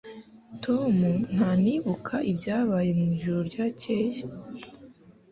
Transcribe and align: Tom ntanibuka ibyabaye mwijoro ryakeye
Tom 0.63 0.95
ntanibuka 1.35 2.15
ibyabaye 2.31 2.89
mwijoro 2.97 3.39
ryakeye 3.49 4.21